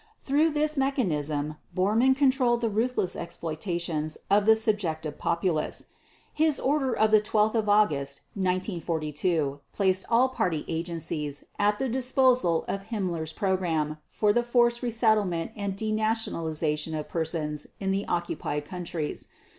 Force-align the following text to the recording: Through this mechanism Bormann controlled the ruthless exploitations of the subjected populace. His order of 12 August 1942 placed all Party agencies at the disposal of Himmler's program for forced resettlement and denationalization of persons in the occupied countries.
Through 0.19 0.49
this 0.49 0.77
mechanism 0.77 1.57
Bormann 1.75 2.15
controlled 2.15 2.61
the 2.61 2.71
ruthless 2.71 3.15
exploitations 3.15 4.17
of 4.31 4.47
the 4.47 4.55
subjected 4.55 5.19
populace. 5.19 5.89
His 6.33 6.59
order 6.59 6.97
of 6.97 7.11
12 7.21 7.69
August 7.69 8.21
1942 8.33 9.59
placed 9.73 10.05
all 10.09 10.29
Party 10.29 10.65
agencies 10.67 11.43
at 11.59 11.77
the 11.77 11.87
disposal 11.87 12.65
of 12.67 12.87
Himmler's 12.87 13.31
program 13.31 13.99
for 14.09 14.33
forced 14.41 14.81
resettlement 14.81 15.51
and 15.55 15.75
denationalization 15.75 16.95
of 16.95 17.07
persons 17.07 17.67
in 17.79 17.91
the 17.91 18.07
occupied 18.07 18.65
countries. 18.65 19.27